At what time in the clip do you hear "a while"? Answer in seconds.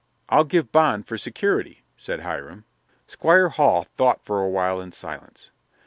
4.43-4.81